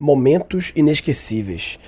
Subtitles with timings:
[0.00, 1.78] momentos inesquecíveis.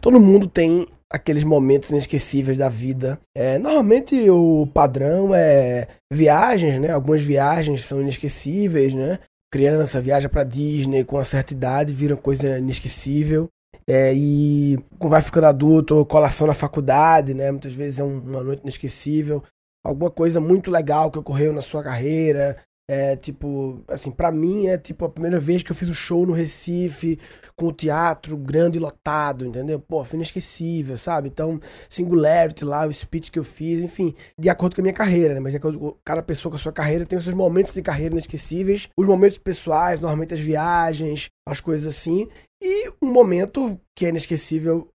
[0.00, 3.18] Todo mundo tem aqueles momentos inesquecíveis da vida.
[3.34, 6.90] É, normalmente o padrão é viagens, né?
[6.90, 9.18] Algumas viagens são inesquecíveis, né?
[9.52, 13.48] Criança viaja para Disney com uma certa idade, vira coisa inesquecível.
[13.86, 17.50] É, e vai ficando adulto, colação na faculdade, né?
[17.50, 19.42] Muitas vezes é um, uma noite inesquecível.
[19.84, 22.56] Alguma coisa muito legal que ocorreu na sua carreira,
[22.88, 25.94] é tipo, assim, para mim é tipo a primeira vez que eu fiz o um
[25.94, 27.18] show no Recife,
[27.56, 29.80] com o teatro grande e lotado, entendeu?
[29.80, 31.28] Pô, foi inesquecível, sabe?
[31.28, 31.58] Então,
[31.88, 35.40] Singularity lá, o speech que eu fiz, enfim, de acordo com a minha carreira, né?
[35.40, 35.66] Mas é que
[36.04, 39.38] cada pessoa com a sua carreira tem os seus momentos de carreira inesquecíveis, os momentos
[39.38, 42.28] pessoais, normalmente as viagens, as coisas assim.
[42.62, 44.88] E um momento que é inesquecível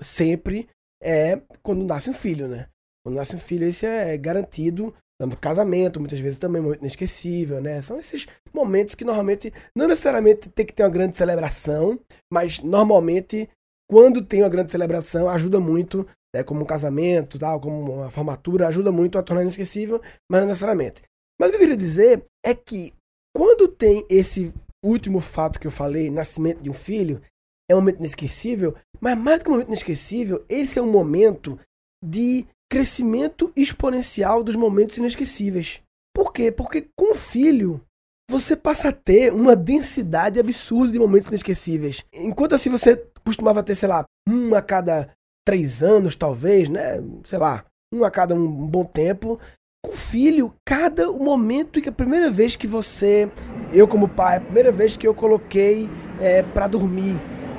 [0.00, 0.68] sempre
[1.02, 2.68] é quando nasce um filho, né?
[3.04, 7.80] Quando nasce um filho, esse é garantido no casamento, muitas vezes também muito inesquecível, né?
[7.80, 11.98] São esses momentos que normalmente, não necessariamente tem que ter uma grande celebração,
[12.30, 13.48] mas normalmente,
[13.88, 16.42] quando tem uma grande celebração, ajuda muito, né?
[16.42, 21.02] como um casamento, tal, como uma formatura, ajuda muito a tornar inesquecível, mas não necessariamente.
[21.40, 22.92] Mas o que eu queria dizer é que
[23.34, 24.52] quando tem esse
[24.84, 27.22] último fato que eu falei, nascimento de um filho,
[27.70, 31.58] é um momento inesquecível, mas mais do que um momento inesquecível, esse é um momento
[32.04, 35.80] de crescimento exponencial dos momentos inesquecíveis.
[36.14, 36.50] Por quê?
[36.50, 37.80] Porque com o filho,
[38.28, 42.04] você passa a ter uma densidade absurda de momentos inesquecíveis.
[42.12, 45.10] Enquanto assim você costumava ter, sei lá, um a cada
[45.46, 47.02] três anos, talvez, né?
[47.24, 47.64] Sei lá,
[47.94, 49.38] um a cada um bom tempo.
[49.84, 53.30] Com o filho, cada momento que a primeira vez que você,
[53.72, 55.88] eu como pai, a primeira vez que eu coloquei
[56.20, 57.14] é, para dormir,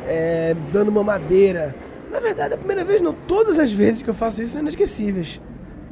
[0.05, 1.73] é, dando uma madeira,
[2.09, 3.13] na verdade, a primeira vez não.
[3.13, 5.41] Todas as vezes que eu faço isso são inesquecíveis.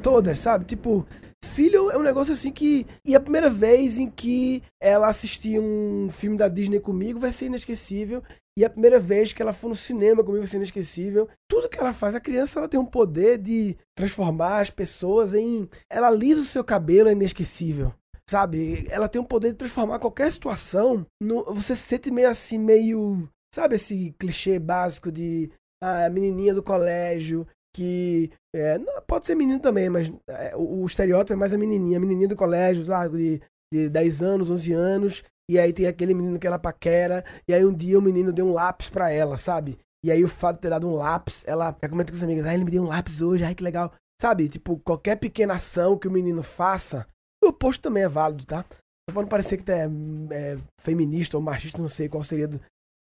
[0.01, 0.65] Todas, sabe?
[0.65, 1.05] Tipo,
[1.45, 2.85] filho é um negócio assim que.
[3.05, 7.45] E a primeira vez em que ela assistir um filme da Disney comigo vai ser
[7.45, 8.21] inesquecível.
[8.57, 11.27] E a primeira vez que ela for no cinema comigo vai ser inesquecível.
[11.49, 15.67] Tudo que ela faz, a criança ela tem um poder de transformar as pessoas em.
[15.89, 17.93] Ela lisa o seu cabelo, é inesquecível.
[18.29, 18.87] Sabe?
[18.89, 21.05] Ela tem um poder de transformar qualquer situação.
[21.21, 21.43] No...
[21.53, 23.29] Você se sente meio assim, meio.
[23.53, 25.49] Sabe esse clichê básico de
[25.81, 30.85] a menininha do colégio que é, não, pode ser menino também, mas é, o, o,
[30.85, 33.41] estereótipo é mais a menininha, a menininha do colégio, lá, de,
[33.71, 37.65] de 10 anos, 11 anos, e aí tem aquele menino que ela paquera, e aí
[37.65, 39.77] um dia o menino deu um lápis para ela, sabe?
[40.05, 42.53] E aí o fato de ter dado um lápis, ela comenta com as amigas, ah,
[42.53, 43.91] ele me deu um lápis hoje, ai que legal.
[44.21, 47.05] Sabe, tipo, qualquer pequena ação que o menino faça,
[47.43, 48.63] o oposto também é válido, tá?
[49.09, 49.89] Pode não parecer que é,
[50.31, 52.47] é feminista ou machista, não sei qual seria.
[52.47, 52.61] Do...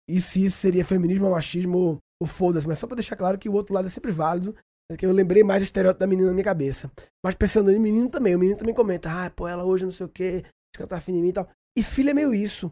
[0.10, 3.48] E se isso seria feminismo ou machismo o foda-se, mas só pra deixar claro que
[3.48, 4.56] o outro lado é sempre válido.
[4.92, 6.92] É que eu lembrei mais do estereótipo da menina na minha cabeça.
[7.24, 10.08] Mas pensando em menino também, o menino também comenta, ah, pô, ela hoje não sei
[10.08, 11.48] o quê, acho que ela tá afim de mim e tal.
[11.78, 12.72] E filha é meio isso.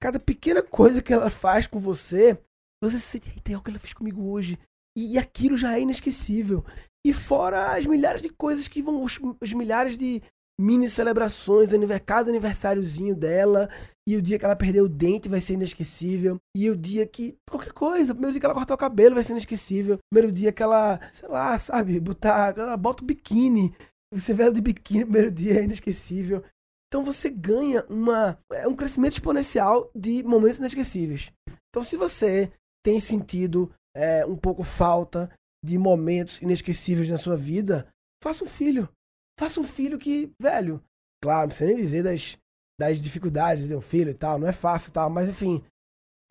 [0.00, 2.38] Cada pequena coisa que ela faz com você,
[2.80, 4.56] você se sente, eita, é o que ela fez comigo hoje.
[4.96, 6.64] E, e aquilo já é inesquecível.
[7.04, 10.22] E fora as milhares de coisas que vão, os, os milhares de
[10.58, 11.70] mini celebrações,
[12.04, 13.68] cada aniversáriozinho dela,
[14.08, 17.36] e o dia que ela perdeu o dente vai ser inesquecível, e o dia que
[17.48, 20.32] qualquer coisa, o primeiro dia que ela cortou o cabelo vai ser inesquecível, o primeiro
[20.32, 23.74] dia que ela, sei lá, sabe, botar, ela bota o biquíni,
[24.12, 26.42] você vê ela de biquíni no primeiro dia é inesquecível.
[26.88, 31.32] Então você ganha uma é um crescimento exponencial de momentos inesquecíveis.
[31.68, 32.50] Então se você
[32.84, 35.30] tem sentido é, um pouco falta
[35.64, 37.88] de momentos inesquecíveis na sua vida,
[38.22, 38.88] faça um filho.
[39.38, 40.82] Faça um filho que, velho,
[41.22, 42.38] claro, não sei nem dizer das,
[42.78, 45.62] das dificuldades de um filho e tal, não é fácil e tal, mas enfim,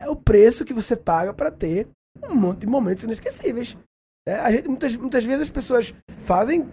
[0.00, 1.88] é o preço que você paga para ter
[2.24, 3.76] um monte de momentos inesquecíveis.
[4.26, 6.68] É, a gente, muitas, muitas vezes as pessoas fazem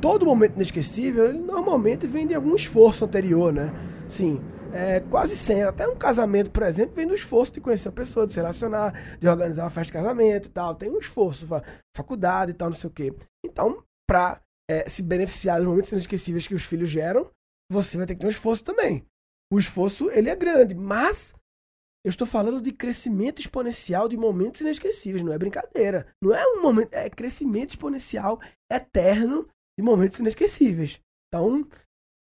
[0.00, 3.70] todo momento inesquecível, ele normalmente vem de algum esforço anterior, né?
[4.08, 4.40] Sim,
[4.72, 5.64] é, quase sempre.
[5.64, 9.18] Até um casamento, por exemplo, vem do esforço de conhecer a pessoa, de se relacionar,
[9.18, 10.74] de organizar uma festa de casamento e tal.
[10.74, 11.46] Tem um esforço,
[11.96, 13.12] faculdade e tal, não sei o quê.
[13.44, 14.40] Então, pra
[14.70, 17.30] é, se beneficiar dos momentos inesquecíveis que os filhos geram,
[17.70, 19.04] você vai ter que ter um esforço também.
[19.52, 21.34] O esforço, ele é grande, mas
[22.04, 26.06] eu estou falando de crescimento exponencial de momentos inesquecíveis, não é brincadeira.
[26.22, 29.48] Não é um momento, é crescimento exponencial eterno
[29.78, 31.00] de momentos inesquecíveis.
[31.28, 31.66] Então,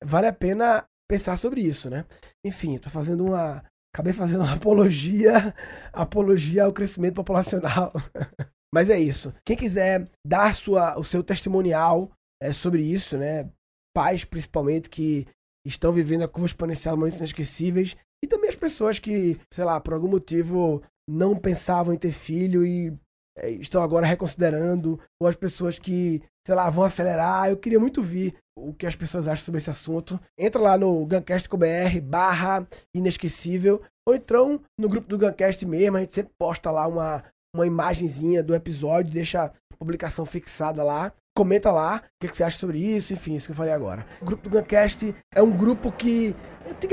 [0.04, 2.04] vale a pena pensar sobre isso, né?
[2.44, 3.64] Enfim, estou fazendo uma
[3.94, 5.54] acabei fazendo uma apologia,
[5.92, 7.92] apologia ao crescimento populacional.
[8.72, 9.32] Mas é isso.
[9.44, 12.10] Quem quiser dar sua, o seu testimonial
[12.40, 13.50] é, sobre isso, né?
[13.94, 15.26] Pais, principalmente, que
[15.66, 17.96] estão vivendo a curva exponencial momentos inesquecíveis.
[18.22, 22.64] E também as pessoas que, sei lá, por algum motivo não pensavam em ter filho
[22.64, 22.92] e
[23.38, 27.50] é, estão agora reconsiderando, ou as pessoas que, sei lá, vão acelerar.
[27.50, 30.18] Eu queria muito ver o que as pessoas acham sobre esse assunto.
[30.38, 36.14] Entra lá no Guncast.com.br barra inesquecível, ou então no grupo do Guncast mesmo, a gente
[36.14, 37.22] sempre posta lá uma,
[37.54, 41.12] uma imagenzinha do episódio, deixa a publicação fixada lá.
[41.36, 44.06] Comenta lá o que, você acha sobre isso, enfim, isso que eu falei agora.
[44.22, 46.34] O grupo do Guncast é um grupo que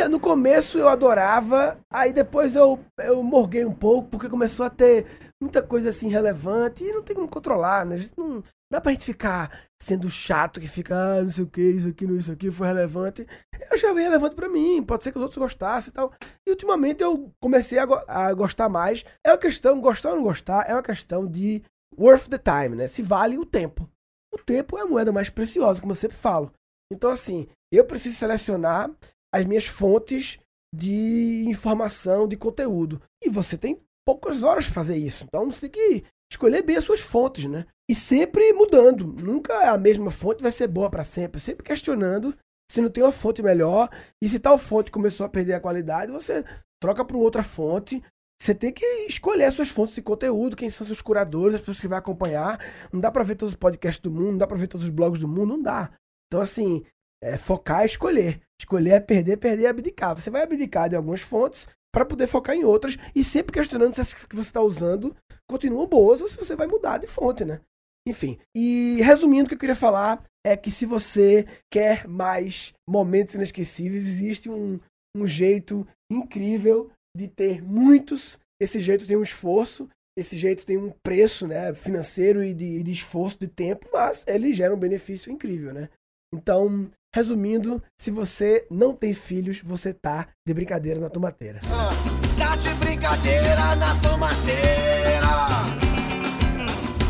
[0.09, 5.05] no começo eu adorava, aí depois eu, eu morguei um pouco, porque começou a ter
[5.41, 7.97] muita coisa assim relevante e não tem como controlar, né?
[8.17, 11.89] Não dá pra gente ficar sendo chato que fica, ah, não sei o que, isso
[11.89, 13.25] aqui, não, isso aqui foi relevante.
[13.53, 16.11] Eu achava relevante para mim, pode ser que os outros gostassem e tal.
[16.45, 19.05] E ultimamente eu comecei a, go a gostar mais.
[19.25, 21.63] É uma questão, gostar ou não gostar, é uma questão de
[21.97, 22.87] worth the time, né?
[22.87, 23.89] Se vale o tempo.
[24.33, 26.51] O tempo é a moeda mais preciosa, como eu sempre falo.
[26.91, 28.91] Então, assim, eu preciso selecionar
[29.33, 30.39] as minhas fontes
[30.73, 32.99] de informação, de conteúdo.
[33.23, 35.25] E você tem poucas horas para fazer isso.
[35.25, 37.65] Então você tem que escolher bem as suas fontes, né?
[37.89, 39.05] E sempre mudando.
[39.05, 41.39] Nunca a mesma fonte vai ser boa para sempre.
[41.39, 42.35] Sempre questionando
[42.71, 43.89] se não tem uma fonte melhor.
[44.21, 46.43] E se tal fonte começou a perder a qualidade, você
[46.81, 48.03] troca para outra fonte.
[48.41, 51.79] Você tem que escolher as suas fontes de conteúdo, quem são seus curadores, as pessoas
[51.79, 52.59] que vai acompanhar.
[52.91, 54.91] Não dá para ver todos os podcasts do mundo, não dá para ver todos os
[54.91, 55.91] blogs do mundo, não dá.
[56.27, 56.83] Então, assim,
[57.23, 58.41] é, focar é escolher.
[58.59, 60.13] Escolher é perder, perder é abdicar.
[60.13, 64.01] Você vai abdicar de algumas fontes para poder focar em outras e sempre questionando se
[64.01, 65.15] as que você está usando
[65.49, 67.61] continuam boas ou se você vai mudar de fonte, né?
[68.07, 68.37] Enfim.
[68.55, 74.05] E resumindo, o que eu queria falar é que se você quer mais momentos inesquecíveis,
[74.05, 74.79] existe um,
[75.15, 78.39] um jeito incrível de ter muitos.
[78.59, 82.91] Esse jeito tem um esforço, esse jeito tem um preço né, financeiro e de, de
[82.91, 85.89] esforço de tempo, mas ele gera um benefício incrível, né?
[86.33, 91.59] Então, resumindo, se você não tem filhos, você tá de brincadeira na tomateira.
[91.65, 91.89] Ah,
[92.37, 95.23] tá de brincadeira na tomateira.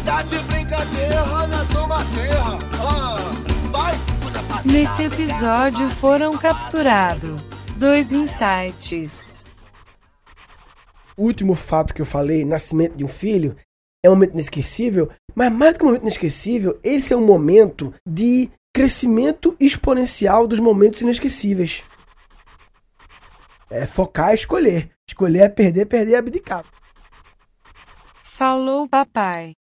[0.03, 2.43] Tá de brincadeira na tomateira.
[2.81, 3.15] Ah,
[3.71, 3.93] vai,
[4.65, 9.32] Nesse episódio foram capturados dois insights.
[11.17, 13.55] O último fato que eu falei, nascimento de um filho,
[14.03, 17.93] é um momento inesquecível, mas mais do que um momento inesquecível, esse é um momento
[18.05, 21.83] de crescimento exponencial dos momentos inesquecíveis.
[23.69, 24.91] É focar é escolher.
[25.07, 26.65] Escolher é perder, perder é abdicar.
[28.23, 29.53] Falou, papai.